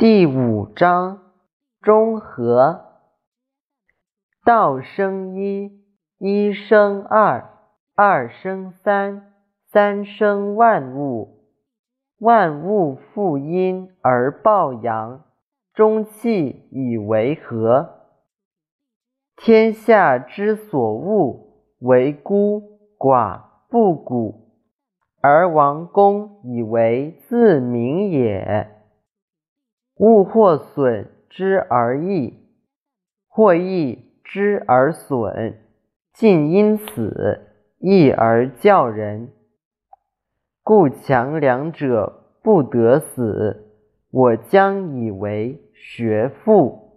[0.00, 1.18] 第五章
[1.82, 2.86] 中和。
[4.46, 5.84] 道生一，
[6.16, 7.50] 一生二，
[7.94, 9.34] 二生三，
[9.70, 11.44] 三生万物。
[12.18, 15.22] 万物负阴而抱阳，
[15.74, 17.90] 中气以为和。
[19.36, 22.62] 天下之所恶，为孤
[22.98, 24.48] 寡不古，
[25.20, 28.79] 而王公以为自明也。
[30.00, 32.32] 物或损之而益，
[33.28, 35.58] 或益之而损，
[36.14, 37.42] 尽因此
[37.78, 39.28] 益而教人。
[40.62, 43.66] 故强梁者不得死。
[44.10, 46.89] 我将以为学父。